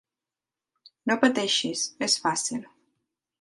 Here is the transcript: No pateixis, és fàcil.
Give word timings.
No 1.11 1.17
pateixis, 1.25 1.85
és 2.09 2.17
fàcil. 2.25 2.65